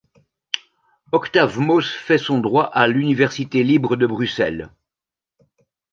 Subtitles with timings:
[1.11, 4.71] Octave Maus fait son droit à l’Université libre de Bruxelles.